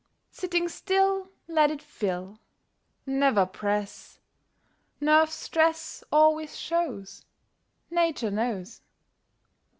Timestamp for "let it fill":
1.47-2.39